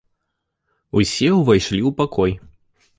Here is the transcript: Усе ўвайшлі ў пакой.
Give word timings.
Усе 1.01 1.29
ўвайшлі 1.39 1.81
ў 1.85 1.97
пакой. 2.01 2.31